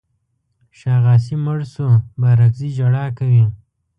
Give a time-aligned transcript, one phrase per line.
[0.79, 1.87] شاغاسي مړ شو
[2.21, 3.45] بارکزي ژړا کوي.